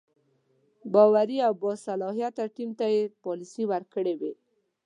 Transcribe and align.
باوري 0.93 1.37
او 1.47 1.53
باصلاحیته 1.61 2.43
ټیم 2.55 2.69
ته 2.79 2.85
یې 2.93 3.01
پالیسي 3.23 3.63
ورکړې 3.71 4.13
وای. 4.19 4.33